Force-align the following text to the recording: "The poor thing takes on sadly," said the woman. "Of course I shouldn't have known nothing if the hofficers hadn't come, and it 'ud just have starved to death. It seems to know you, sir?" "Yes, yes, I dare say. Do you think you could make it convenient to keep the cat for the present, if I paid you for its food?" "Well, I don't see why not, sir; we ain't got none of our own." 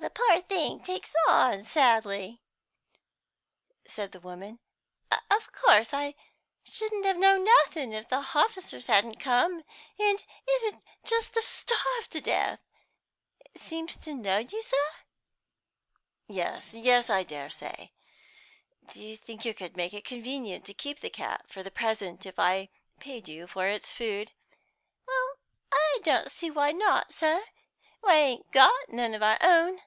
"The 0.00 0.10
poor 0.10 0.40
thing 0.40 0.82
takes 0.82 1.14
on 1.28 1.62
sadly," 1.64 2.40
said 3.86 4.10
the 4.12 4.20
woman. 4.20 4.58
"Of 5.30 5.52
course 5.52 5.92
I 5.92 6.14
shouldn't 6.64 7.04
have 7.04 7.18
known 7.18 7.44
nothing 7.44 7.92
if 7.92 8.08
the 8.08 8.22
hofficers 8.22 8.86
hadn't 8.86 9.20
come, 9.20 9.62
and 9.98 10.24
it 10.48 10.74
'ud 10.74 10.80
just 11.04 11.34
have 11.34 11.44
starved 11.44 12.10
to 12.12 12.20
death. 12.22 12.62
It 13.44 13.60
seems 13.60 13.96
to 13.98 14.14
know 14.14 14.38
you, 14.38 14.62
sir?" 14.62 14.86
"Yes, 16.26 16.72
yes, 16.72 17.10
I 17.10 17.22
dare 17.22 17.50
say. 17.50 17.92
Do 18.88 19.00
you 19.02 19.14
think 19.16 19.44
you 19.44 19.52
could 19.52 19.76
make 19.76 19.92
it 19.92 20.06
convenient 20.06 20.64
to 20.66 20.74
keep 20.74 21.00
the 21.00 21.10
cat 21.10 21.48
for 21.48 21.62
the 21.62 21.70
present, 21.70 22.24
if 22.24 22.38
I 22.38 22.70
paid 22.98 23.28
you 23.28 23.46
for 23.46 23.68
its 23.68 23.92
food?" 23.92 24.32
"Well, 25.06 25.34
I 25.70 25.98
don't 26.02 26.30
see 26.30 26.50
why 26.50 26.72
not, 26.72 27.12
sir; 27.12 27.44
we 28.04 28.10
ain't 28.10 28.50
got 28.50 28.74
none 28.88 29.14
of 29.14 29.22
our 29.22 29.38
own." 29.40 29.80